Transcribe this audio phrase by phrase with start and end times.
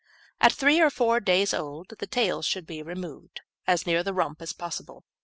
[0.39, 4.41] At three or four days old the tails should be removed, as near the rump
[4.41, 5.03] as possible.